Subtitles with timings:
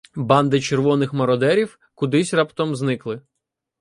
[0.15, 3.21] Банди червоних мародерів кудись раптом зникли.